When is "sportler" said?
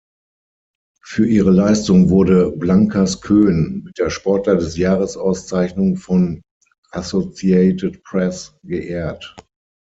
4.09-4.55